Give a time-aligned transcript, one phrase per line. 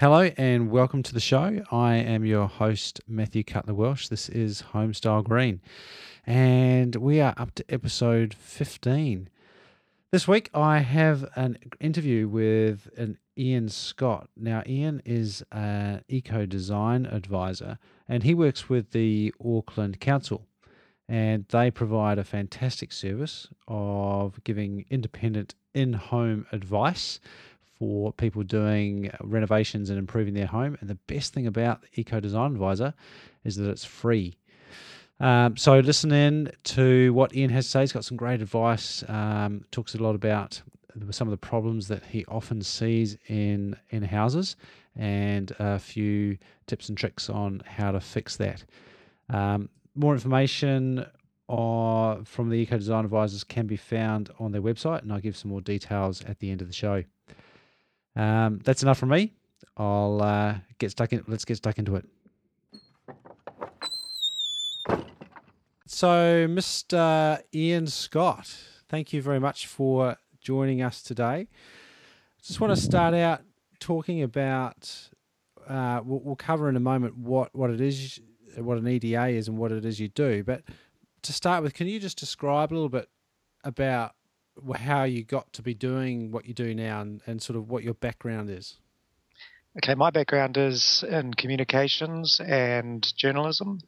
[0.00, 1.60] Hello and welcome to the show.
[1.72, 4.06] I am your host, Matthew Cutler Welsh.
[4.06, 5.60] This is Homestyle Green,
[6.24, 9.28] and we are up to episode 15.
[10.12, 14.28] This week, I have an interview with an Eion Scott.
[14.36, 20.46] Now, Eion is an eco design advisor, and he works with the Auckland Council,
[21.08, 27.18] and they provide a fantastic service of giving independent in home advice
[27.78, 30.76] for people doing renovations and improving their home.
[30.80, 32.94] And the best thing about Eco Design Advisor
[33.44, 34.36] is that it's free.
[35.20, 37.80] Um, so listen in to what Eion has to say.
[37.80, 39.04] He's got some great advice.
[39.08, 40.60] Um, talks a lot about
[41.10, 44.56] some of the problems that he often sees in in houses,
[44.96, 48.64] and a few tips and tricks on how to fix that.
[49.28, 51.06] Um, more information
[51.48, 55.36] or from the Eco Design Advisors can be found on their website, and I'll give
[55.36, 57.04] some more details at the end of the show.
[58.18, 59.32] Um, that's enough from me.
[59.76, 61.24] I'll uh, get stuck in.
[61.28, 62.04] Let's get stuck into it.
[65.86, 67.40] So, Mr.
[67.54, 68.54] Eion Scott,
[68.88, 71.46] thank you very much for joining us today.
[72.42, 73.42] Just want to start out
[73.78, 75.10] talking about.
[75.68, 78.20] Uh, we'll, we'll cover in a moment what, what it is,
[78.56, 80.42] what an EDA is, and what it is you do.
[80.42, 80.62] But
[81.22, 83.08] to start with, can you just describe a little bit
[83.62, 84.12] about
[84.76, 87.84] how you got to be doing what you do now and, and sort of what
[87.84, 88.76] your background is.
[89.76, 93.80] Okay, my background is in communications and journalism.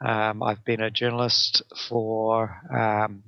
[0.00, 3.22] Um, I've been a journalist for um,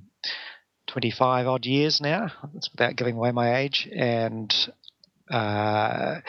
[0.87, 2.31] 25 odd years now.
[2.53, 3.87] That's without giving away my age.
[3.93, 4.53] And
[5.29, 6.21] uh,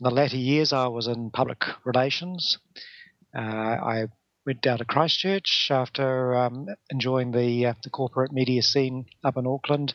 [0.00, 2.58] in the latter years, I was in public relations.
[3.34, 4.06] Uh, I
[4.46, 9.46] went down to Christchurch after um, enjoying the uh, the corporate media scene up in
[9.46, 9.94] Auckland.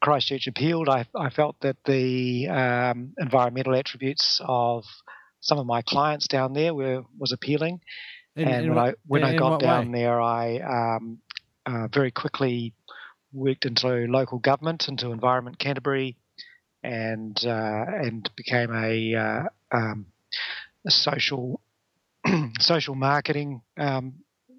[0.00, 0.88] Christchurch appealed.
[0.88, 4.84] I, I felt that the um, environmental attributes of
[5.40, 7.80] some of my clients down there were was appealing.
[8.36, 10.00] In, and in when what, I when I got down way?
[10.00, 10.58] there, I
[10.96, 11.18] um,
[11.66, 12.74] uh, very quickly
[13.32, 16.16] worked into local government, into Environment Canterbury,
[16.82, 20.06] and uh, and became a, uh, um,
[20.86, 21.60] a social
[22.60, 24.14] social marketing um,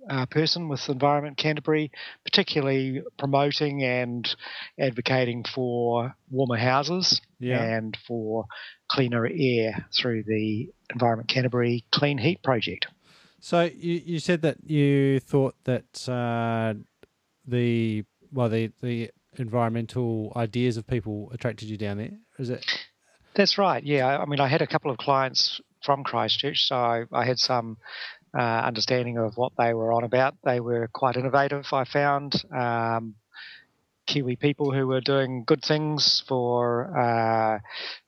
[0.09, 1.92] uh, person with Environment Canterbury,
[2.24, 4.36] particularly promoting and
[4.80, 7.62] advocating for warmer houses yeah.
[7.62, 8.46] and for
[8.90, 12.88] cleaner air through the Environment Canterbury Clean Heat Project.
[13.40, 16.74] So you, you said that you thought that uh,
[17.47, 22.18] the well the the environmental ideas of people attracted you down there.
[22.38, 22.66] Is it?
[23.36, 23.84] That's right.
[23.84, 27.40] Yeah, I mean, I had a couple of clients from Christchurch, so I, I had
[27.40, 27.78] some
[28.38, 30.35] uh, understanding of what they were on about.
[30.44, 32.34] They were quite innovative, I found.
[32.56, 33.16] Um,
[34.09, 37.59] Kiwi people who were doing good things for uh,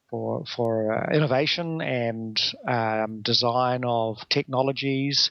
[0.09, 5.29] for for uh, innovation and um, design of technologies,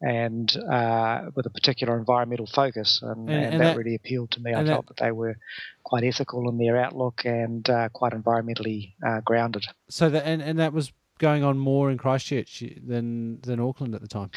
[0.00, 4.30] and uh, with a particular environmental focus, and, and, and, and that, that, really appealed
[4.32, 4.54] to me.
[4.54, 5.36] I felt that, that, they were
[5.84, 9.66] quite ethical in their outlook and uh, quite environmentally uh, grounded.
[9.90, 14.00] So that and, and that was going on more in Christchurch than than Auckland at
[14.00, 14.30] the time.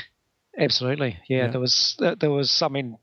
[0.58, 1.46] Absolutely, yeah.
[1.46, 1.48] yeah.
[1.48, 2.62] There was there was.
[2.62, 2.98] I mean,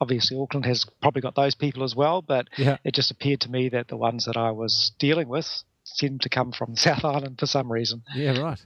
[0.00, 2.78] obviously Auckland has probably got those people as well, but yeah.
[2.84, 5.46] it just appeared to me that the ones that I was dealing with
[5.84, 8.02] seemed to come from South Island for some reason.
[8.14, 8.64] Yeah, right.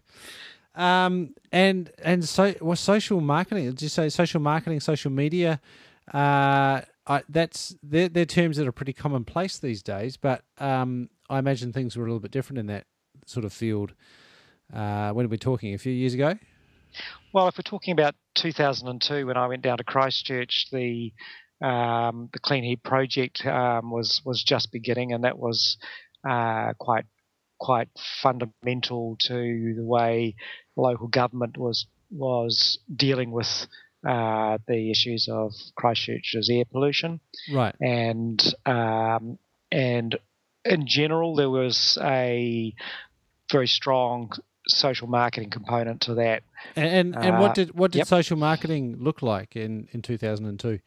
[0.74, 3.66] Um, and and so was social marketing.
[3.66, 5.60] Did you say social marketing, social media?
[6.12, 10.16] Uh, I, that's they're, they're terms that are pretty commonplace these days.
[10.16, 12.86] But um, I imagine things were a little bit different in that
[13.26, 13.94] sort of field
[14.72, 15.74] uh, when are we talking?
[15.74, 16.34] A few years ago?
[17.32, 21.12] Well, if we're talking about 2002, when I went down to Christchurch, the
[21.62, 25.78] um, the Clean Heat project um, was was just beginning, and that was
[26.28, 27.04] uh, quite
[27.58, 27.88] quite
[28.20, 30.34] fundamental to the way
[30.76, 33.66] local government was was dealing with
[34.06, 37.20] uh, the issues of Christchurch's air pollution.
[37.52, 37.74] Right.
[37.80, 39.38] And um,
[39.70, 40.18] and
[40.64, 42.74] in general, there was a
[43.50, 44.32] very strong
[44.68, 46.42] social marketing component to that.
[46.76, 48.06] And and, and what uh, did what did yep.
[48.06, 50.80] social marketing look like in in two thousand and two?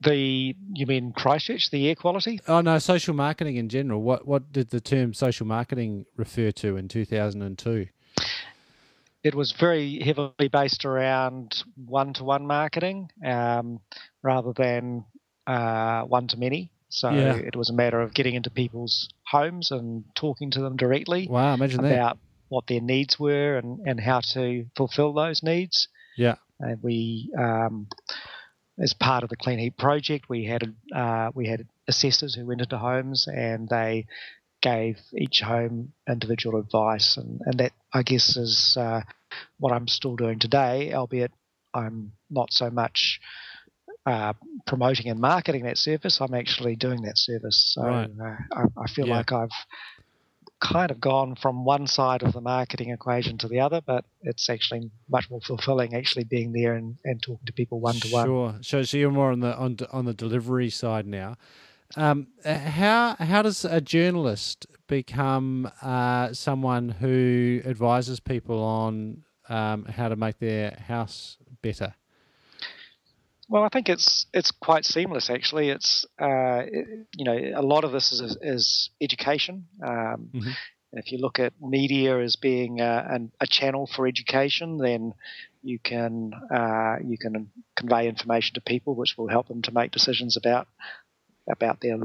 [0.00, 2.40] The you mean Christchurch, the air quality?
[2.48, 4.02] Oh no, social marketing in general.
[4.02, 7.86] What what did the term social marketing refer to in two thousand and two?
[9.22, 13.78] It was very heavily based around one to one marketing um,
[14.20, 15.04] rather than
[15.46, 16.72] uh, one to many.
[16.92, 17.36] So yeah.
[17.36, 21.54] it was a matter of getting into people's homes and talking to them directly wow,
[21.54, 22.16] imagine about that.
[22.50, 25.88] what their needs were and, and how to fulfill those needs.
[26.18, 26.34] Yeah.
[26.60, 27.88] And we, um,
[28.78, 32.60] as part of the Clean Heat project, we had uh, we had assessors who went
[32.60, 34.06] into homes and they
[34.60, 39.00] gave each home individual advice, and, and that I guess is uh,
[39.58, 41.32] what I'm still doing today, albeit
[41.72, 43.18] I'm not so much
[44.06, 44.32] uh,
[44.66, 46.20] promoting and marketing that service.
[46.20, 48.10] I'm actually doing that service, so Right.
[48.20, 49.16] uh, I, I feel Yeah.
[49.16, 49.50] like I've
[50.60, 54.48] kind of gone from one side of the marketing equation to the other, but it's
[54.48, 58.24] actually much more fulfilling actually being there and, and talking to people one to one.
[58.24, 58.54] Sure.
[58.60, 61.36] So, so you're more on the on, on the delivery side now.
[61.96, 70.08] Um, how how does a journalist become uh, someone who advises people on um, how
[70.08, 71.94] to make their house better?
[73.52, 75.68] Well, I think it's it's quite seamless actually.
[75.68, 79.66] It's uh, it- you know a lot of this is is education.
[79.86, 80.52] Um, Mhm.
[80.94, 85.14] If you look at media as being a, an, a channel for education, then
[85.62, 89.90] you can uh, you can convey information to people, which will help them to make
[89.92, 90.66] decisions about
[91.56, 91.98] about their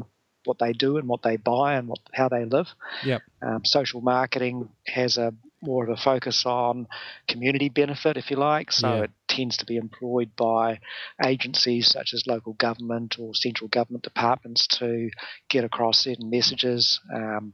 [0.45, 2.67] what they do and what they buy and what how they live.
[3.05, 3.21] Yep.
[3.41, 6.87] Um, social marketing has a more of a focus on
[7.27, 8.71] community benefit, if you like.
[8.71, 9.03] So Yeah.
[9.03, 10.79] it tends to be employed by
[11.23, 15.09] agencies such as local government or central government departments to
[15.49, 16.99] get across certain messages.
[17.13, 17.53] Um,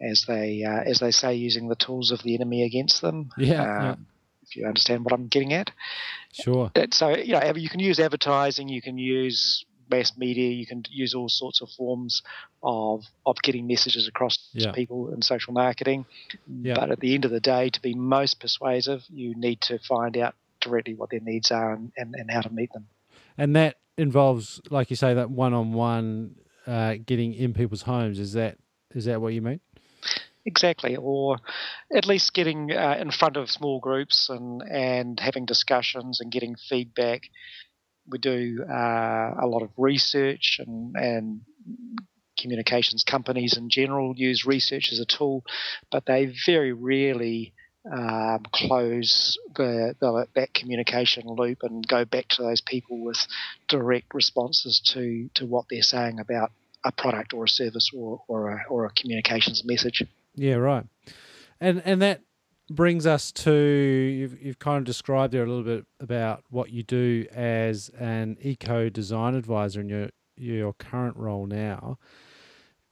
[0.00, 3.30] as they uh, as they say, using the tools of the enemy against them.
[3.36, 3.90] Yeah, yeah.
[3.92, 4.06] Um,
[4.42, 5.70] If you understand what I'm getting at,
[6.32, 6.70] Sure.
[6.92, 11.14] So you know you can use advertising, you can use mass media, you can use
[11.14, 12.22] all sorts of forms
[12.62, 14.66] of of getting messages across Yeah.
[14.66, 16.06] to people in social marketing.
[16.46, 16.74] Yeah.
[16.74, 20.16] But at the end of the day, to be most persuasive, you need to find
[20.16, 22.86] out directly what their needs are and, and, and how to meet them.
[23.38, 28.18] And that involves, like you say, that one-on-one uh, getting in people's homes.
[28.18, 28.58] Is that
[28.94, 29.60] is that what you mean?
[30.46, 31.38] Exactly, or
[31.94, 36.56] at least getting uh, in front of small groups and, and having discussions and getting
[36.56, 37.24] feedback.
[38.08, 41.40] We do uh, a lot of research and, and
[42.38, 45.44] communications companies in general use research as a tool,
[45.90, 47.52] but they very rarely
[47.90, 53.18] um, close the, the, that communication loop and go back to those people with
[53.68, 56.52] direct responses to, to what they're saying about
[56.84, 60.02] a product or a service or, or, a, or a communications message.
[60.34, 60.86] Yeah, right.
[61.60, 62.22] And and that
[62.70, 66.84] brings us to you've you've kind of described there a little bit about what you
[66.84, 71.98] do as an eco design advisor in your your current role now.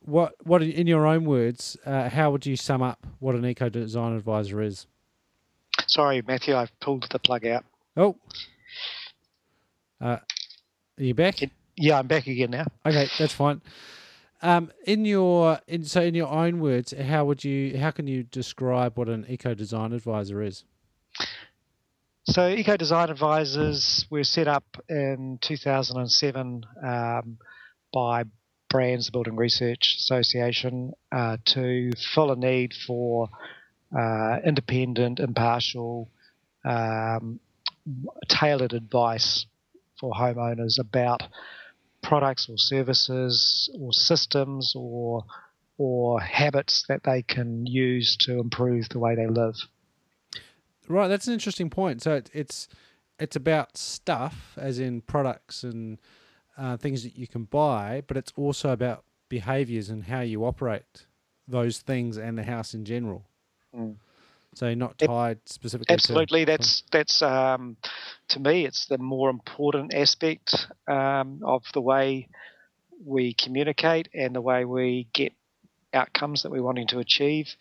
[0.00, 3.68] What what in your own words, uh, how would you sum up what an eco
[3.68, 4.86] design advisor is?
[5.86, 7.64] Sorry, Matthew, I've pulled the plug out.
[7.96, 8.16] Oh,
[10.00, 10.18] uh,
[10.98, 11.36] are you back?
[11.76, 12.66] Yeah, I'm back again now.
[12.84, 13.60] Okay, that's fine.
[14.40, 18.22] Um, in your in so in your own words, how would you how can you
[18.22, 20.64] describe what an eco design advisor is?
[22.30, 27.38] So, Eco Design Advisors were set up in 2007 um,
[27.90, 28.24] by
[28.68, 33.30] BRANZ Building Research Association uh, to fill a need for
[33.98, 36.10] uh, independent, impartial,
[36.66, 37.40] um,
[38.28, 39.46] tailored advice
[39.98, 41.22] for homeowners about
[42.02, 45.24] products or services or systems or
[45.80, 49.54] or habits that they can use to improve the way they live.
[50.88, 52.02] Right, that's an interesting point.
[52.02, 52.68] So it, it's
[53.18, 55.98] it's about stuff, as in products and
[56.56, 61.06] uh, things that you can buy, but it's also about behaviours and how you operate
[61.46, 63.24] those things and the house in general.
[63.76, 63.96] Mm.
[64.58, 65.94] So not tied specifically.
[65.94, 67.76] Absolutely, To, that's that's um,
[68.30, 72.28] to me, it's the more important aspect um, of the way
[73.06, 75.32] we communicate and the way we get
[75.94, 77.54] outcomes that we're wanting to achieve.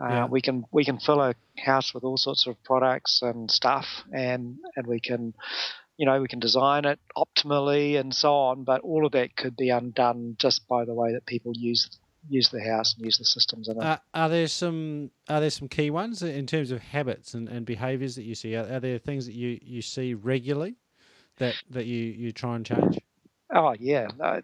[0.00, 0.26] Uh, Yeah.
[0.26, 4.58] We can we can fill a house with all sorts of products and stuff, and
[4.76, 5.34] and we can,
[5.96, 8.62] you know, we can design it optimally and so on.
[8.62, 12.48] But all of that could be undone just by the way that people use use
[12.50, 13.84] the house and use the systems in it.
[13.84, 17.64] uh, are there some are there some key ones in terms of habits and, and
[17.66, 18.54] behaviours that you see?
[18.56, 20.76] Are, are there things that you, you see regularly
[21.38, 22.98] that that you, you try and change?
[23.54, 24.08] Oh yeah.
[24.18, 24.42] No,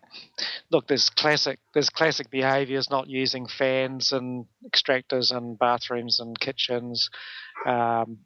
[0.70, 7.10] look, there's classic there's classic behaviours not using fans and extractors and bathrooms and kitchens.
[7.66, 8.18] Um,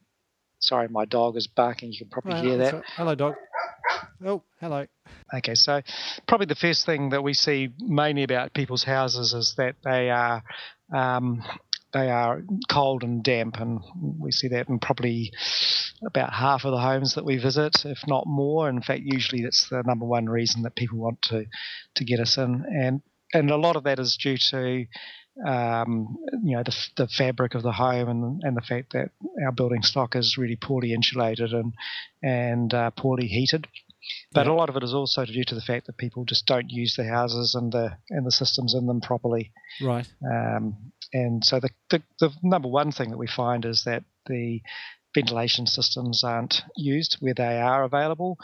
[0.60, 1.92] sorry, my dog is barking.
[1.92, 2.74] You can probably Right, hear that.
[2.74, 2.84] right.
[2.96, 3.34] Hello, dog.
[4.24, 4.86] Oh, hello.
[5.32, 5.80] Okay, so
[6.26, 10.42] probably the first thing that we see mainly about people's houses is that they are
[10.92, 11.44] um,
[11.92, 13.80] they are cold and damp, and
[14.18, 15.32] we see that in probably
[16.04, 18.68] about half of the homes that we visit, if not more.
[18.68, 21.44] In fact, usually that's the number one reason that people want to
[21.94, 24.84] to get us in, and and a lot of that is due to
[25.46, 29.10] um, you know the, the fabric of the home and and the fact that
[29.44, 31.72] our building stock is really poorly insulated and
[32.20, 33.68] and uh, poorly heated.
[34.32, 34.52] But yeah.
[34.52, 36.94] a lot of it is also due to the fact that people just don't use
[36.96, 39.52] the houses and the and the systems in them properly.
[39.80, 40.06] Right.
[40.24, 44.60] Um, and so the, the, the number one thing that we find is that the
[45.14, 48.36] ventilation systems aren't used where they are available,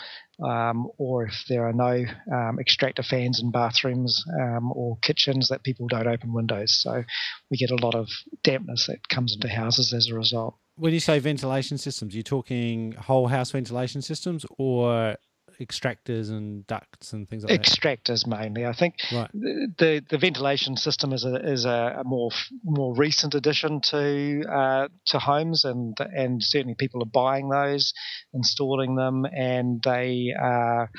[0.42, 5.62] um, or if there are no um, extractor fans in bathrooms um, or kitchens, that
[5.62, 6.80] people don't open windows.
[6.82, 7.04] So
[7.50, 8.08] we get a lot of
[8.42, 10.56] dampness that comes into houses as a result.
[10.76, 15.16] When you say ventilation systems, you're talking whole house ventilation systems or
[15.60, 18.24] extractors and ducts and things like extractors that?
[18.24, 18.66] Extractors mainly.
[18.66, 19.30] I think right.
[19.32, 22.30] the, the ventilation system is a is a, more
[22.64, 27.92] more recent addition to uh, to homes, and and certainly people are buying those,
[28.32, 30.90] installing them, and they are,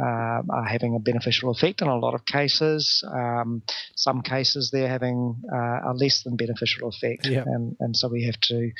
[0.00, 3.04] uh, are having a beneficial effect in a lot of cases.
[3.10, 3.62] Um,
[3.96, 8.40] some cases they're having uh, a less than beneficial effect, and and so we have
[8.40, 8.70] to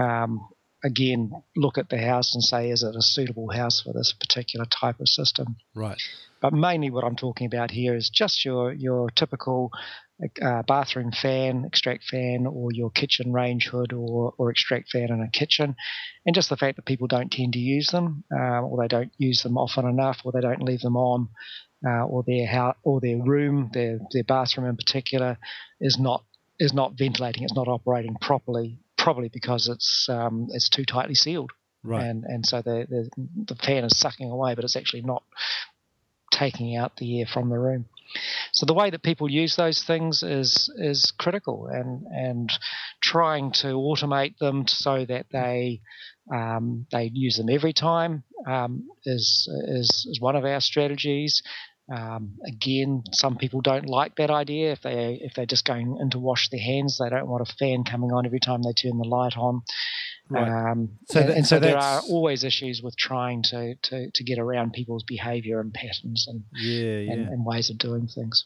[0.00, 0.46] um,
[0.86, 4.66] again look at the house and say, is it a suitable house for this particular
[4.66, 5.56] type of system?
[5.74, 6.00] Right.
[6.40, 9.72] But mainly, what I'm talking about here is just your your typical
[10.42, 15.20] uh, bathroom fan, extract fan, or your kitchen range hood or, or extract fan in
[15.20, 15.76] a kitchen,
[16.24, 19.12] and just the fact that people don't tend to use them, uh, or they don't
[19.18, 21.28] use them often enough, or they don't leave them on,
[21.86, 25.38] uh, or their house, or their room, their their bathroom in particular,
[25.80, 26.22] is not
[26.58, 31.52] is not ventilating, it's not operating properly probably because it's um, it's too tightly sealed.
[31.84, 32.04] Right.
[32.04, 33.08] And and so the, the
[33.46, 35.22] the fan is sucking away, but it's actually not
[36.32, 37.84] taking out the air from the room.
[38.50, 42.52] So the way that people use those things is is critical, and and
[43.00, 45.82] trying to automate them so that they
[46.34, 51.44] um, they use them every time um, is, is is one of our strategies.
[51.88, 54.72] Um, again, some people don't like that idea.
[54.72, 57.52] If they if they're just going in to wash their hands, they don't want a
[57.54, 59.62] fan coming on every time they turn the light on.
[60.28, 60.70] Right.
[60.70, 64.24] Um, so, and, and so, so there are always issues with trying to, to, to
[64.24, 67.12] get around people's behaviour and patterns and, yeah, yeah.
[67.12, 68.44] And, and ways of doing things.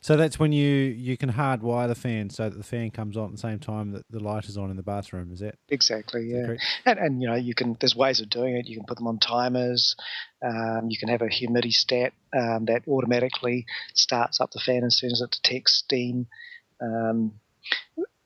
[0.00, 3.26] So that's when you you can hardwire the fan so that the fan comes on
[3.26, 5.32] at the same time that the light is on in the bathroom.
[5.32, 6.30] Is that exactly?
[6.30, 6.54] Yeah,
[6.86, 8.66] and, and you know you can there's ways of doing it.
[8.68, 9.96] You can put them on timers.
[10.44, 14.98] Um, you can have a humidity stat um, that automatically starts up the fan as
[14.98, 16.26] soon as it detects steam.
[16.80, 17.40] Um,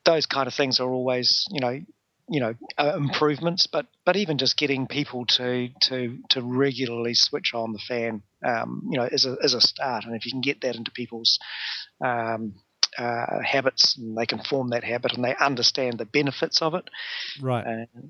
[0.05, 1.81] those kind of things are always you know
[2.29, 7.53] you know uh, improvements, but but even just getting people to to to regularly switch
[7.55, 10.05] on the fan, um, you know, is a is a start.
[10.05, 11.39] And if you can get that into people's
[12.05, 12.55] um,
[12.97, 16.89] uh, habits, and they can form that habit, and they understand the benefits of it.
[17.41, 17.67] Right.
[17.67, 18.01] Uh,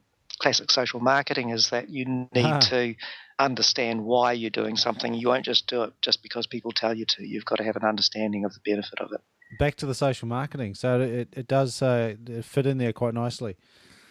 [0.41, 2.61] classic social marketing is that you need ah.
[2.61, 2.95] to
[3.39, 5.15] understand why you're doing something.
[5.15, 7.27] You won't just do it just because people tell you to.
[7.27, 9.21] You've got to have an understanding of the benefit of it.
[9.59, 10.75] Back to the social marketing.
[10.75, 13.57] So it, it does uh, fit in there quite nicely.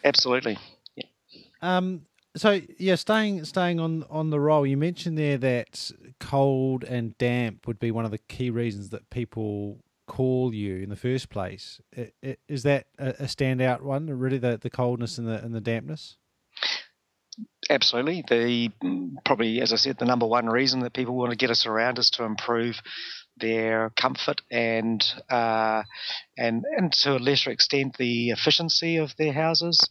[0.03, 0.57] Absolutely.
[0.95, 1.05] Yeah.
[1.62, 7.17] Um, so yeah, staying staying on on the role, you mentioned there that cold and
[7.17, 11.29] damp would be one of the key reasons that people call you in the first
[11.29, 11.81] place.
[12.47, 14.07] Is that a standout one?
[14.07, 16.17] Really, the the coldness and the and the dampness.
[17.69, 18.24] Absolutely.
[18.27, 18.71] The
[19.25, 22.00] probably, as I said, the number one reason that people want to get us around
[22.00, 22.79] is to improve
[23.39, 25.83] their comfort and uh,
[26.38, 29.88] and and to a lesser extent the efficiency of their houses.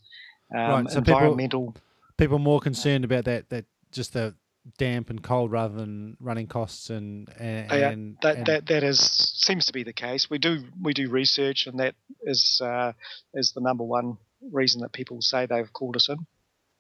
[0.53, 1.73] Um, right, so environmental.
[1.73, 1.83] People,
[2.17, 4.35] people more concerned about that that just the
[4.79, 8.83] damp and cold rather than running costs and and, yeah, and that, and that that
[8.83, 10.29] is seems to be the case.
[10.29, 12.93] We do we do research and that is uh,
[13.35, 14.19] is the number one
[14.53, 16.27] reason that people say they've called us in.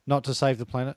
[0.06, 0.96] Not to save the planet.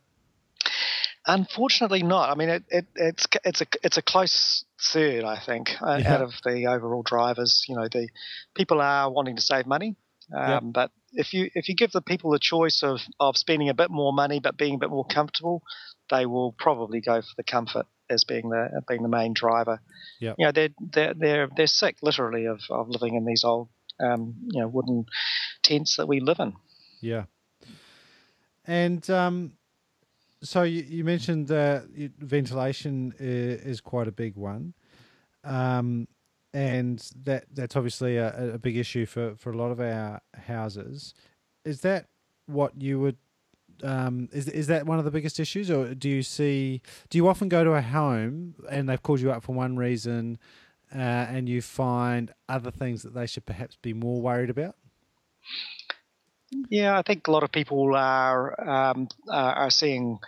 [1.26, 2.30] Unfortunately, not.
[2.30, 6.16] I mean, it, it, it's it's a it's a close third, I think, uh, yeah.
[6.16, 7.66] out of the overall drivers.
[7.68, 8.08] You know, the
[8.56, 9.96] people are wanting to save money,
[10.36, 10.64] um, yep.
[10.66, 13.92] but if you if you give the people the choice of of spending a bit
[13.92, 15.62] more money but being a bit more comfortable,
[16.10, 19.82] they will probably go for the comfort as being the being the main driver.
[20.20, 23.70] Yeah, you know, they're they're they're they're sick literally of of living in these old
[24.00, 25.06] um, you know wooden
[25.64, 26.54] tents that we live in.
[27.02, 27.26] Yeah,
[28.66, 29.54] and um,
[30.42, 31.82] so you, you mentioned uh,
[32.20, 34.74] ventilation is, is, quite a big one,
[35.44, 36.08] um,
[36.54, 41.14] and that that's obviously a, a, big issue for, for a lot of our houses.
[41.66, 42.08] Is that
[42.46, 43.18] what you would?
[43.84, 46.82] Um, is is that one of the biggest issues, or do you see?
[47.10, 50.38] Do you often go to a home and they've called you up for one reason,
[50.94, 54.76] uh, and you find other things that they should perhaps be more worried about?
[56.70, 60.20] Yeah, I think a lot of people are um, are seeing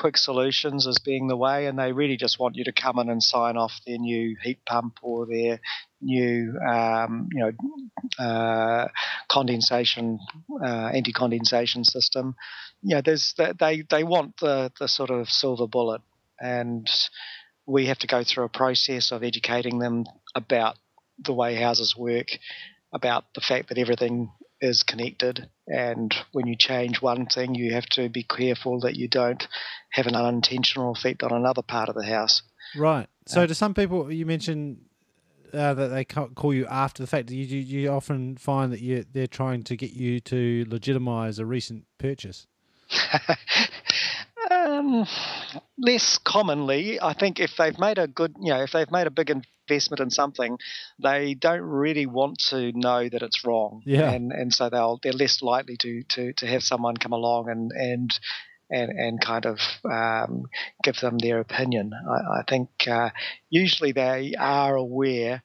[0.00, 3.10] quick solutions as being the way, and they really just want you to come in
[3.10, 5.60] and sign off their new heat pump or their
[6.00, 8.88] new, um, you know, uh,
[9.28, 10.18] condensation,
[10.64, 12.34] uh, anti-condensation system.
[12.82, 16.02] You know, there's they they want the the sort of silver bullet.
[16.40, 16.88] and
[17.66, 20.04] we have to go through a process of educating them
[20.34, 20.76] about
[21.24, 22.28] the way houses work,
[22.92, 27.86] about the fact that everything is connected, and when you change one thing, you have
[27.86, 29.46] to be careful that you don't
[29.90, 32.42] have an unintentional effect on another part of the house.
[32.76, 33.08] Right.
[33.26, 34.78] So, uh, to some people, you mentioned
[35.52, 37.30] uh, that they call you after the fact.
[37.30, 41.46] You, you, you often find that you they're trying to get you to legitimize a
[41.46, 42.46] recent purchase.
[44.50, 45.06] um,
[45.78, 49.10] less commonly, I think if they've made a good, you know, if they've made a
[49.10, 50.58] big investment in something,
[51.02, 53.82] they don't really want to know that it's wrong.
[53.86, 54.10] Yeah.
[54.10, 57.70] And and so they'll they're less likely to to to have someone come along and
[57.72, 58.18] and
[58.70, 60.44] and, and kind of um,
[60.84, 61.92] give them their opinion.
[61.92, 63.10] I, I think uh,
[63.48, 65.42] usually they are aware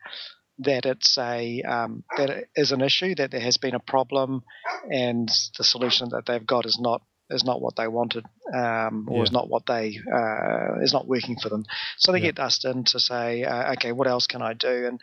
[0.60, 4.44] that it's a um, that it is an issue, that there has been a problem,
[4.90, 9.18] and the solution that they've got is not is not what they wanted, um, or
[9.18, 9.24] yeah.
[9.24, 11.66] is not what they uh, is not working for them.
[11.98, 12.32] So they yeah.
[12.32, 14.86] get us in to say, uh, okay, what else can I do?
[14.88, 15.00] And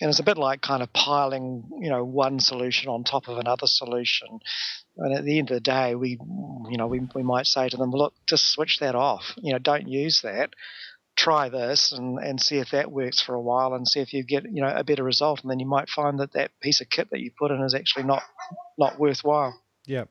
[0.00, 3.38] and it's a bit like kind of piling, you know, one solution on top of
[3.38, 4.40] another solution.
[4.98, 6.18] And at the end of the day, we,
[6.70, 9.32] you know, we, we might say to them, look, just switch that off.
[9.36, 10.50] You know, don't use that.
[11.16, 14.22] Try this and, and see if that works for a while and see if you
[14.22, 15.40] get, you know, a better result.
[15.40, 17.74] And then you might find that that piece of kit that you put in is
[17.74, 18.22] actually not
[18.78, 19.58] not worthwhile.
[19.86, 20.04] Yeah.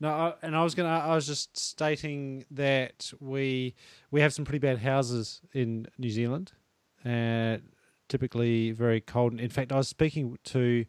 [0.00, 0.88] No, and I was gonna.
[0.88, 3.74] I was just stating that we
[4.10, 6.52] we have some pretty bad houses in New Zealand,
[7.04, 7.62] and
[8.08, 9.38] typically very cold.
[9.40, 10.84] In fact, I was speaking to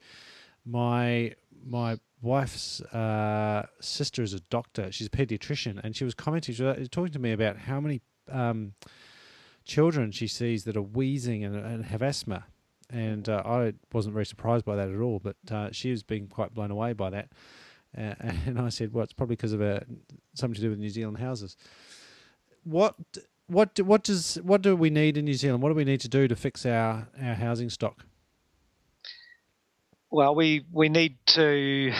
[0.63, 1.33] my
[1.65, 4.91] my wife's uh, sister is a doctor.
[4.91, 8.01] She's a pediatrician, and she was commenting, she was talking to me about how many
[8.31, 8.73] um,
[9.65, 12.45] children she sees that are wheezing and, and have asthma.
[12.91, 16.27] And uh, I wasn't very surprised by that at all, but uh, she was being
[16.27, 17.29] quite blown away by that.
[17.97, 18.13] Uh,
[18.45, 19.85] and I said, "Well, it's probably because of a,
[20.33, 21.57] something to do with New Zealand houses."
[22.63, 22.95] What
[23.47, 25.63] what do, what does what do we need in New Zealand?
[25.63, 28.05] What do we need to do to fix our, our housing stock?
[30.11, 31.93] Well, we we need to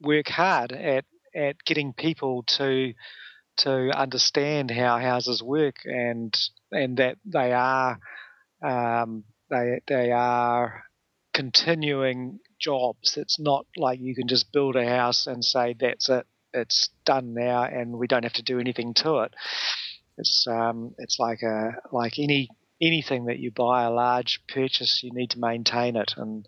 [0.00, 2.94] work hard at at getting people to
[3.58, 6.36] to understand how houses work and
[6.72, 7.98] and that they are
[8.62, 10.84] um, they they are
[11.32, 13.16] continuing jobs.
[13.16, 17.34] It's not like you can just build a house and say that's it, it's done
[17.34, 19.34] now, and we don't have to do anything to it.
[20.16, 22.48] It's um, it's like a like any
[22.80, 26.46] anything that you buy a large purchase, you need to maintain it, and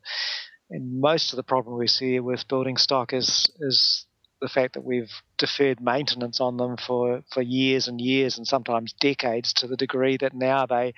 [0.70, 4.06] and most of the problem we see with building stock is is
[4.40, 8.92] the fact that we've deferred maintenance on them for, for years and years and sometimes
[8.92, 10.92] decades to the degree that now they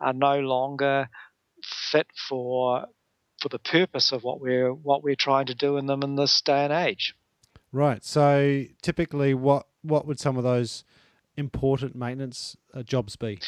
[0.00, 1.08] are no longer
[1.62, 2.86] fit for
[3.40, 6.40] for the purpose of what we're what we're trying to do in them in this
[6.42, 7.14] day and age.
[7.72, 8.04] Right.
[8.04, 10.84] So typically, what what would some of those
[11.36, 13.40] important maintenance uh, jobs be?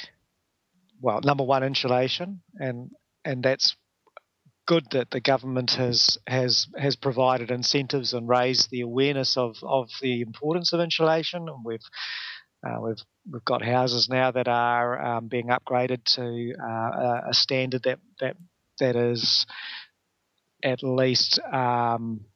[1.00, 2.90] Well, number one, insulation, and
[3.24, 3.76] and that's
[4.66, 9.88] good that the government has has has provided incentives and raised the awareness of, of
[10.00, 11.80] the importance of insulation, and we've
[12.64, 17.82] uh, we've we've got houses now that are um, being upgraded to uh, a standard
[17.82, 18.36] that that
[18.78, 19.46] that is
[20.62, 22.26] at least um,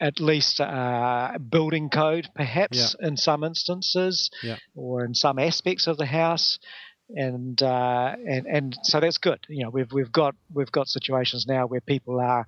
[0.00, 3.08] at least uh, building code, perhaps yeah.
[3.08, 4.56] in some instances, yeah.
[4.74, 6.58] or in some aspects of the house,
[7.08, 9.40] and uh, and and so that's good.
[9.48, 12.46] You know, we've we've got we've got situations now where people are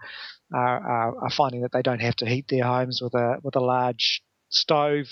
[0.54, 3.60] are, are finding that they don't have to heat their homes with a with a
[3.60, 5.06] large stove,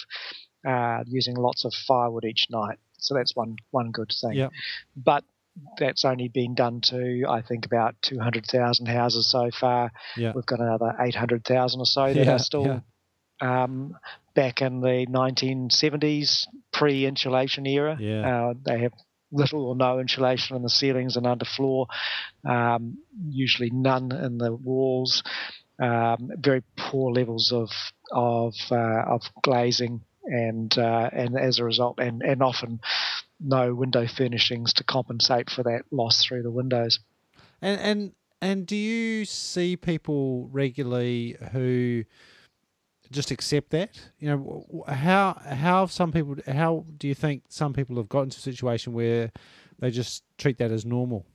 [0.67, 2.79] uh, using lots of firewood each night.
[2.99, 4.35] So that's one one good thing.
[4.35, 4.49] Yeah.
[4.97, 5.25] But
[5.79, 9.91] that's only been done to I think about two hundred thousand houses so far.
[10.17, 10.33] Yeah.
[10.35, 12.83] We've got another eight hundred thousand or so that yeah, are still
[13.41, 13.63] yeah.
[13.65, 13.97] um,
[14.35, 17.97] back in the nineteen seventies pre insulation era.
[17.99, 18.49] Yeah.
[18.49, 18.93] Uh, they have
[19.33, 21.87] little or no insulation in the ceilings and underfloor,
[22.49, 25.23] um, usually none in the walls.
[25.79, 27.71] Um, very poor levels of
[28.11, 32.81] of uh, of glazing and uh, and as a result, and and often
[33.41, 37.01] no window furnishings to compensate for that loss through the windows.
[37.61, 42.05] And and and do you see people regularly who
[43.11, 44.01] just accept that?
[44.19, 48.39] You know, how how some people how do you think some people have gotten to
[48.39, 49.31] a situation where
[49.79, 51.27] they just treat that as normal?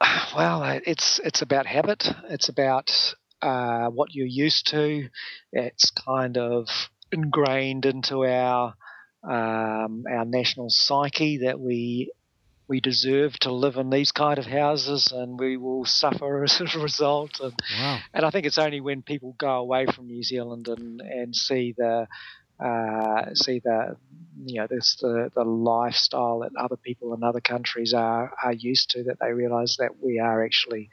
[0.34, 2.08] Well, it's it's about habit.
[2.30, 5.10] It's about uh, what you're used to.
[5.52, 6.68] It's kind of
[7.10, 8.74] ingrained into our
[9.24, 12.12] um, our national psyche that we
[12.68, 16.78] we deserve to live in these kind of houses and we will suffer as a
[16.78, 17.98] result and wow.
[18.14, 21.74] and I think it's only when people go away from New Zealand and and see
[21.76, 22.06] the
[22.64, 23.96] uh, see the
[24.44, 28.90] you know this the, the lifestyle that other people in other countries are are used
[28.90, 30.88] to that they realize that we are actually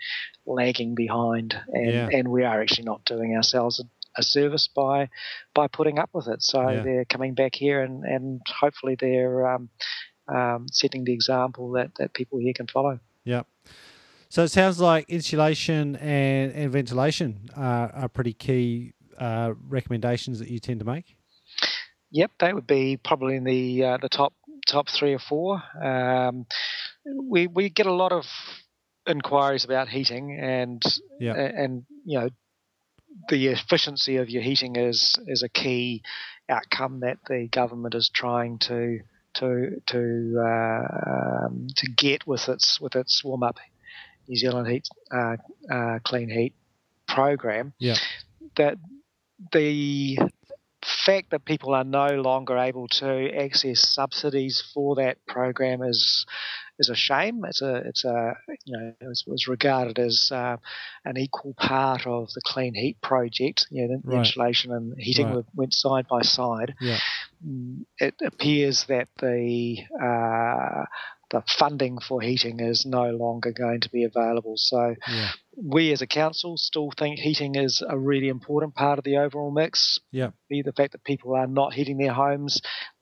[0.45, 2.09] lagging behind and Yeah.
[2.11, 3.79] and we are actually not doing ourselves
[4.19, 5.09] a, service by
[5.53, 6.83] by putting up with it so Yeah.
[6.83, 9.69] they're coming back here and and hopefully they're um,
[10.27, 13.43] um, setting the example that that people here can follow Yeah.
[14.31, 20.49] So it sounds like insulation and, and ventilation are, are pretty key uh, recommendations that
[20.49, 21.15] you tend to make.
[22.11, 24.33] Yep, that would be probably in the uh, the top
[24.67, 25.61] top three or four.
[25.81, 26.45] Um,
[27.05, 28.25] we we get a lot of
[29.07, 30.81] inquiries about heating, and
[31.19, 31.33] Yeah.
[31.33, 32.29] and you know
[33.29, 36.03] the efficiency of your heating is is a key
[36.47, 38.99] outcome that the government is trying to
[39.35, 43.57] to to uh, um, to get with its with its warm up
[44.27, 45.37] New Zealand heat uh,
[45.71, 46.53] uh, clean heat
[47.07, 47.73] program.
[47.79, 47.95] Yeah.
[48.55, 48.77] That
[49.51, 50.17] the
[50.87, 56.25] fact that people are no longer able to access subsidies for that program is
[56.79, 57.43] is a shame.
[57.45, 60.57] It's a it's a you know it was, was regarded as uh,
[61.05, 63.67] an equal part of the clean heat project.
[63.69, 64.19] You know, the Right.
[64.19, 65.45] insulation and heating Right.
[65.55, 66.75] went side by side.
[66.79, 66.97] Yeah.
[67.45, 70.85] Mm, It appears that the uh,
[71.29, 74.53] the funding for heating is no longer going to be available.
[74.57, 75.29] So Yeah.
[75.55, 79.51] we as a council still think heating is a really important part of the overall
[79.51, 79.99] mix.
[80.11, 80.31] Yeah.
[80.49, 82.61] Be the fact that people are not heating their homes,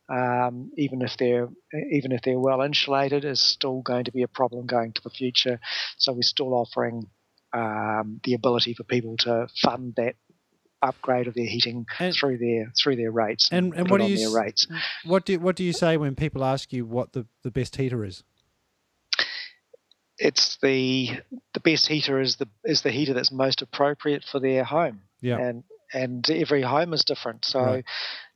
[0.09, 1.49] um, even if they're
[1.91, 5.09] even if they're well insulated, is still going to be a problem going to the
[5.09, 5.59] future.
[5.97, 7.09] So we're still offering
[7.53, 10.15] um, the ability for people to fund that
[10.81, 14.17] upgrade of their heating And- through their through their rates And- and what do you
[14.17, 14.67] their rates.
[15.05, 18.03] What do what do you say when people ask you what the, the best heater
[18.05, 18.23] is?
[20.17, 21.09] It's the
[21.53, 25.01] the best heater is the is the heater that's most appropriate for their home.
[25.21, 25.37] Yeah.
[25.39, 25.63] and
[25.93, 27.45] and every home is different.
[27.45, 27.85] So Right.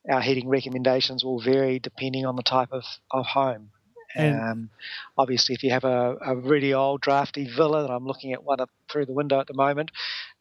[0.09, 3.71] our heating recommendations will vary depending on the type of, of home.
[4.15, 4.69] And- um,
[5.17, 8.59] obviously, if you have a, a really old drafty villa, and I'm looking at one
[8.59, 9.91] up through the window at the moment,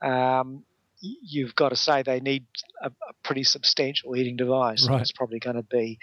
[0.03, 0.65] um,
[1.01, 2.45] you've got to say they need
[2.83, 4.87] a, a pretty substantial heating device.
[4.89, 5.01] Right.
[5.01, 5.99] It's probably going to be,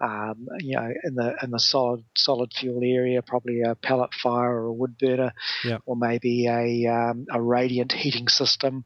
[0.00, 4.52] um, you know, in the in the solid solid fuel area, probably a pellet fire
[4.52, 5.32] or a wood burner,
[5.64, 5.78] Yeah.
[5.86, 8.84] or maybe a um, a radiant heating system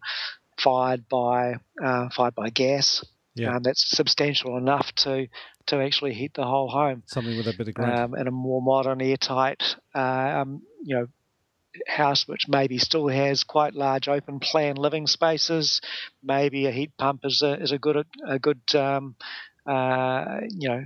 [0.58, 3.04] fired by uh, fired by gas.
[3.36, 3.56] Yeah.
[3.56, 5.26] Um, that's substantial enough to
[5.66, 7.02] to actually heat the whole home.
[7.06, 7.98] Something with a bit of grunt.
[7.98, 11.06] Um, and a more modern, airtight, um, you know,
[11.86, 15.80] house which maybe still has quite large open plan living spaces.
[16.22, 19.16] Maybe a heat pump is a is a good a good um,
[19.68, 20.84] uh, you know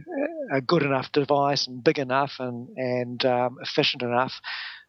[0.52, 4.34] a good enough device and big enough and and um, efficient enough.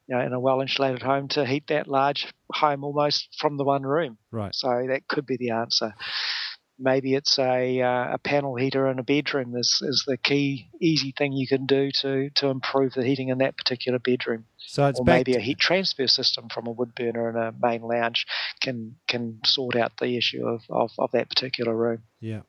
[0.07, 3.63] You know, in a well insulated home to heat that large home almost from the
[3.63, 4.17] one room.
[4.31, 4.55] right.
[4.55, 5.93] So that could be the answer.
[6.79, 9.51] Maybe it's a uh, a panel heater in a bedroom.
[9.51, 13.39] This is the key easy thing you can do to to improve the heating in
[13.39, 14.45] that particular bedroom.
[14.57, 17.81] So it's or maybe a heat transfer system from a wood burner in a main
[17.81, 18.25] lounge
[18.61, 22.03] can can sort out the issue of, of, of that particular room.
[22.19, 22.41] Yeah.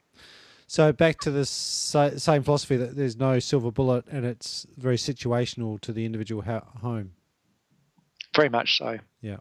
[0.66, 5.81] So back to the same philosophy that there's no silver bullet and it's very situational
[5.81, 7.12] to the individual ho- home.
[8.37, 8.99] Very much so.
[9.21, 9.38] Yeah.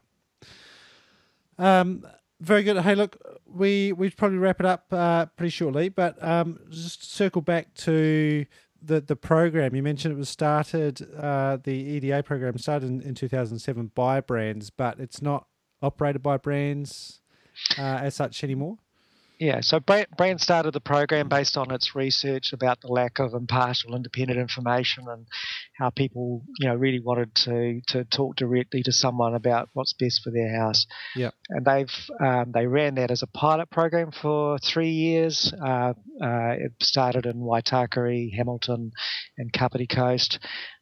[1.60, 2.08] Um,
[2.42, 2.78] very good.
[2.78, 7.42] Hey, look, we we probably wrap it up uh, pretty shortly, but um, just circle
[7.42, 8.46] back to
[8.82, 9.76] the the program.
[9.76, 11.02] You mentioned it was started.
[11.18, 15.48] Uh, the EDA program started in, in 2007 by BRANZ, but it's not
[15.82, 17.20] operated by BRANZ
[17.78, 18.78] uh, as such anymore.
[19.40, 23.96] Yeah, so BRANZ, started the program based on its research about the lack of impartial,
[23.96, 25.28] independent information and
[25.78, 30.22] how people, you know, really wanted to to talk directly to someone about what's best
[30.24, 30.86] for their house.
[31.16, 31.34] Yep.
[31.50, 35.54] And they've um, they ran that as a pilot program for three years.
[35.54, 38.92] Uh, uh, it started in Waitakere, Hamilton,
[39.38, 40.40] and Kapiti Coast.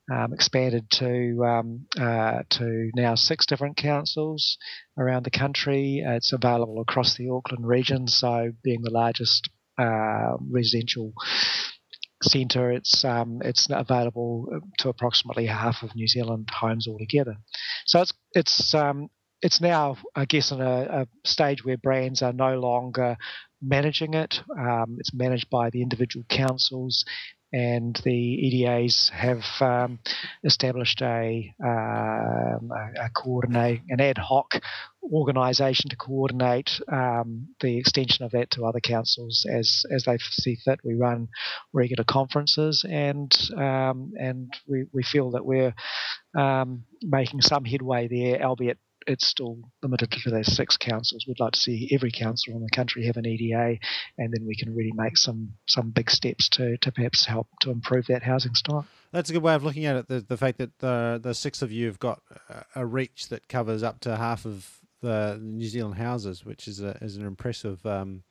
[0.10, 4.58] Um, expanded to um, uh, to now six different councils
[4.98, 6.02] around the country.
[6.06, 11.12] It's available across the Auckland region, so being the largest uh, residential
[12.24, 14.48] centre, it's um, it's available
[14.80, 17.36] to approximately half of New Zealand homes altogether.
[17.86, 19.10] So it's it's um,
[19.41, 23.17] it's now, I guess, in a, a stage where BRANZ are no longer
[23.62, 24.41] managing it.
[24.58, 27.06] Um, it's managed by the individual councils,
[27.54, 30.00] and the EDAs have um,
[30.44, 34.62] established a, um, a, coordinate, an ad hoc
[35.14, 40.58] organisation to coordinate um, the extension of that to other councils as as they see
[40.66, 40.80] fit.
[40.84, 41.30] We run
[41.74, 45.74] regular conferences, and um, and we, we feel that we're
[46.38, 51.26] um, making some headway there, albeit it's still limited to those six councils.
[51.28, 53.78] We'd like to see every council in the country have an EDA,
[54.17, 57.72] and then we can really make some some big steps to to perhaps help to
[57.72, 58.86] improve that housing stock.
[59.12, 60.08] That's a good way of looking at it.
[60.08, 62.22] The, the fact that the the six of you have got
[62.76, 66.98] a reach that covers up to half of the New Zealand houses, which is a,
[67.02, 68.24] is an impressive, um,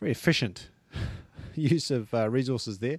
[0.00, 0.70] very efficient
[1.54, 2.98] use of uh, resources there.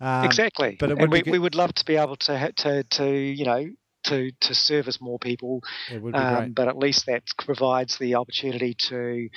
[0.00, 3.66] Um, exactly, but we, we would love to be able to to to you know
[4.12, 5.60] to to service more people.
[6.12, 9.28] Um, but at least that provides the opportunity to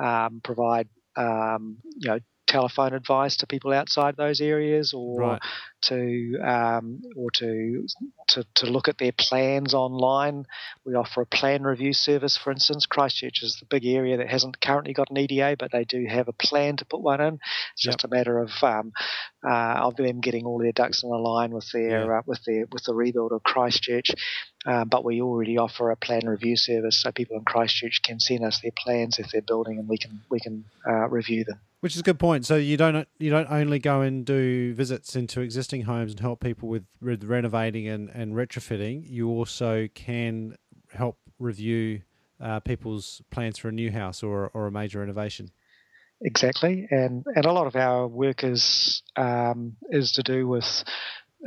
[0.00, 5.42] um, provide um, you know telephone advice to people outside those areas, or right.
[5.82, 7.86] To um, or to,
[8.28, 10.46] to to look at their plans online.
[10.84, 12.86] We offer a plan review service, for instance.
[12.86, 16.28] Christchurch is the big area that hasn't currently got an EDA, but they do have
[16.28, 17.34] a plan to put one in.
[17.74, 17.94] It's yep.
[17.94, 18.92] just a matter of um,
[19.44, 22.18] uh, of them getting all their ducks in a line with their yeah.
[22.18, 24.10] uh, with their with the rebuild of Christchurch.
[24.66, 28.44] Um, but we already offer a plan review service, so people in Christchurch can send
[28.44, 31.60] us their plans if they're building, and we can we can uh, review them.
[31.80, 32.44] Which is a good point.
[32.44, 36.40] So you don't you don't only go and do visits into existing homes and help
[36.40, 39.08] people with, renovating and, and retrofitting.
[39.08, 40.56] You also can
[40.92, 42.02] help review
[42.40, 45.50] uh, people's plans for a new house or or a major renovation.
[46.22, 50.84] Exactly, and and a lot of our work is um, is to do with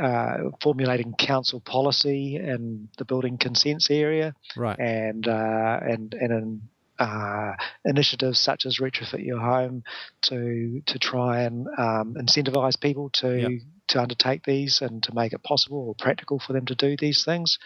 [0.02, 4.80] uh, formulating council policy and the building consents area, right?
[4.80, 6.62] And uh, and and in
[7.00, 7.54] uh,
[7.86, 9.84] initiatives such as retrofit your home
[10.24, 13.52] to to try and um, incentivize people to yep.
[13.88, 17.24] to undertake these and to make it possible or practical for them to do these
[17.24, 17.58] things.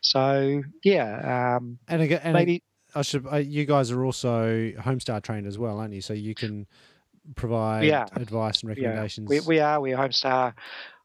[0.00, 2.62] So yeah, um, and again, and maybe
[2.94, 3.26] I should.
[3.26, 6.00] Uh, you guys are also Homestar trained as well, aren't you?
[6.00, 6.66] So you can
[7.34, 8.06] provide yeah.
[8.14, 9.28] advice and recommendations.
[9.30, 9.40] Yeah.
[9.40, 9.80] We, we are.
[9.80, 10.54] We're Homestar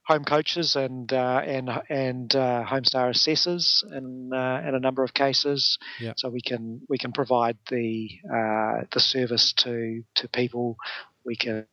[0.05, 5.13] home coaches and uh, and and uh, Homestar assessors in uh, in a number of
[5.13, 5.77] cases.
[5.99, 6.15] Yep.
[6.17, 10.77] So we can we can provide the uh, the service to to people.
[11.25, 11.65] We can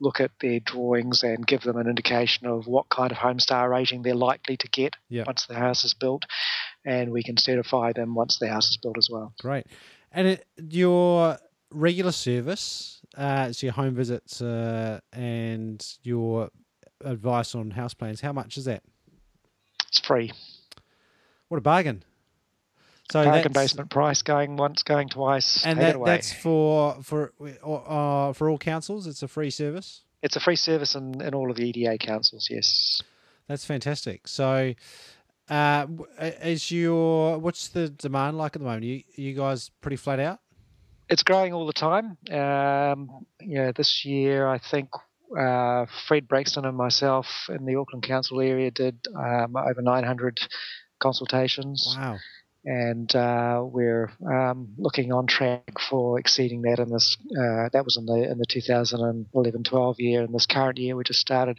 [0.00, 4.02] look at their drawings and give them an indication of what kind of Homestar rating
[4.02, 5.26] they're likely to get yep.
[5.26, 6.24] once the house is built,
[6.84, 9.34] and we can certify them once the house is built as well.
[9.40, 9.66] Great,
[10.12, 11.36] and it, your
[11.72, 16.50] regular service, uh, so your home visits uh, and your
[17.04, 18.20] advice on house plans.
[18.20, 18.82] How much is that?
[19.88, 20.32] It's free.
[21.48, 22.04] What a bargain!
[23.10, 25.66] So bargain basement price going once, going twice.
[25.66, 29.06] And that, that's for for uh, for all councils.
[29.06, 30.02] It's a free service.
[30.22, 32.48] It's a free service in, in all of the EDA councils.
[32.48, 33.02] Yes.
[33.48, 34.28] That's fantastic.
[34.28, 34.72] So,
[35.50, 35.86] uh,
[36.18, 38.84] is your what's the demand like at the moment?
[38.84, 40.38] Are you, are you guys pretty flat out?
[41.10, 42.16] It's growing all the time.
[42.30, 44.88] Um, yeah, this year I think
[45.38, 50.40] uh, Fred Braxton and myself in the Auckland Council area did um, over 900
[51.00, 51.94] consultations.
[51.98, 52.18] Wow.
[52.64, 57.16] And uh, we're um, looking on track for exceeding that in this.
[57.30, 60.22] Uh, that was in the in the 2011-12 year.
[60.22, 61.58] In this current year, we just started.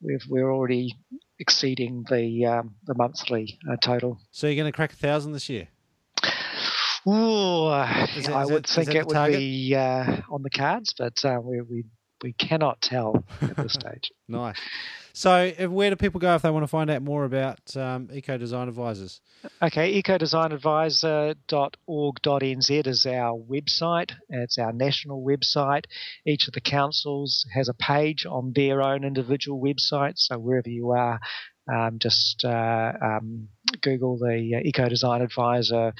[0.00, 0.96] We've, we're already
[1.38, 4.20] exceeding the um, the monthly uh, total.
[4.30, 5.68] So you're going to crack a thousand this year.
[7.06, 11.40] Ooh, it, I would it, think it would be uh, on the cards, but uh,
[11.42, 11.84] we, we
[12.22, 14.12] we cannot tell at this stage.
[14.28, 14.56] nice.
[15.14, 18.38] So, where do people go if they want to find out more about um, Eco
[18.38, 19.20] Design Advisors?
[19.60, 24.12] Okay, ecodesignadvisor.org.nz is our website.
[24.30, 25.84] It's our national website.
[26.26, 30.14] Each of the councils has a page on their own individual website.
[30.16, 31.20] So, wherever you are,
[31.70, 33.48] um, just uh, um,
[33.82, 35.92] Google the uh, Eco Design Advisor,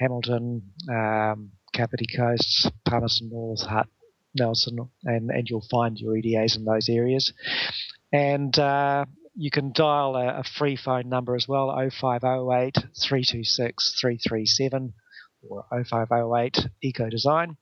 [0.00, 3.86] Hamilton, um, Kapiti Coasts, Palmerston North, Hutt,
[4.34, 7.32] Nelson, and, and you'll find your EDAs in those areas.
[8.12, 14.92] And uh, you can dial a, a, free phone number as well 0508 326 337
[15.48, 17.56] or 0508 Eco Design,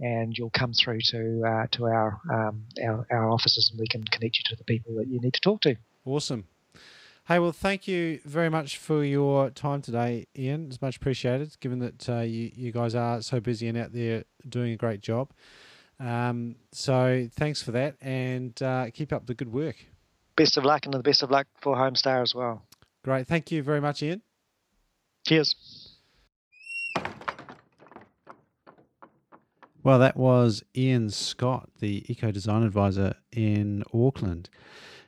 [0.00, 4.02] and you'll come through to uh, to our, um, our our offices, and we can
[4.04, 5.76] connect you to the people that you need to talk to.
[6.04, 6.44] Awesome.
[7.28, 10.66] Hey, well, thank you very much for your time today, Eion.
[10.66, 14.24] It's much appreciated, given that uh, you, you guys are so busy and out there
[14.48, 15.30] doing a great job.
[16.02, 19.76] Um, so thanks for that and uh, keep up the good work.
[20.34, 22.62] Best of luck and the best of luck for Homestar as well.
[23.04, 23.28] Great.
[23.28, 24.20] Thank you very much, Eion.
[25.24, 25.54] Cheers.
[29.84, 34.48] Well, that was Eion Scott, the Eco Design Advisor in Auckland.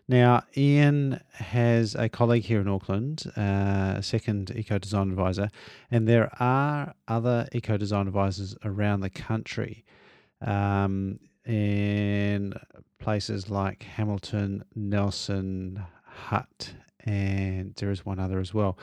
[0.06, 5.50] Now, Eion has a colleague here in Auckland, uh, a second Eco Design Advisor,
[5.90, 9.84] and there are other Eco Design Advisors around the country
[10.40, 12.54] um, in
[12.98, 18.78] places like Hamilton, Nelson, Hutt, and there is one other as well.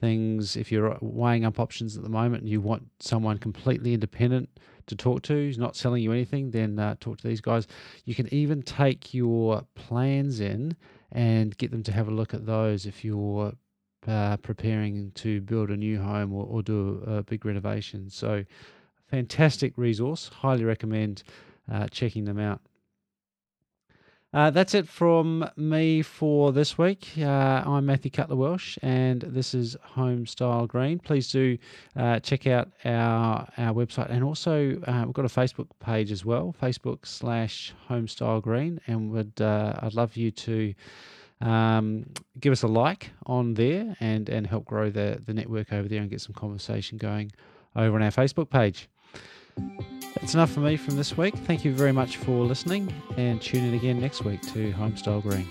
[0.00, 4.48] things, if you're weighing up options at the moment and you want someone completely independent
[4.86, 7.66] to talk to, who's not selling you anything, then uh, talk to these guys.
[8.04, 10.76] You can even take your plans in
[11.12, 13.52] and get them to have a look at those if you're
[14.06, 18.10] uh, preparing to build a new home or, or do a, big renovation.
[18.10, 18.44] So,
[19.10, 20.28] fantastic resource.
[20.28, 21.22] Highly recommend
[21.70, 22.60] uh, checking them out.
[24.34, 27.06] Uh, that's it from me for this week.
[27.16, 30.98] Uh, I'm Matthew Cutler Welsh, and this is Homestyle Green.
[30.98, 31.56] Please do
[31.94, 36.24] uh, check out our our website, and also uh, we've got a Facebook page as
[36.24, 40.74] well, Facebook slash Homestyle Green, and would uh, I'd love you to
[41.40, 42.06] um,
[42.40, 46.00] give us a like on there and and help grow the the network over there
[46.00, 47.32] and get some conversation going
[47.76, 48.88] over on our Facebook page.
[50.16, 51.34] That's enough for me from this week.
[51.34, 55.48] Thank you very much for listening and tune in again next week to Homestyle Green.